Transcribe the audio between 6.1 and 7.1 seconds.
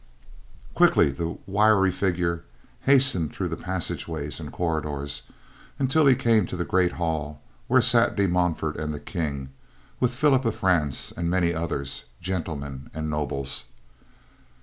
came to the great